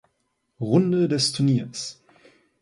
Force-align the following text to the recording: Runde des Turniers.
Runde 0.59 1.05
des 1.07 1.31
Turniers. 1.31 2.01